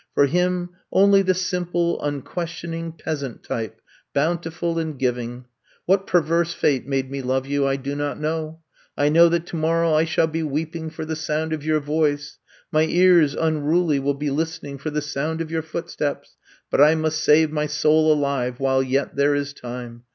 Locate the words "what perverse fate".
5.85-6.87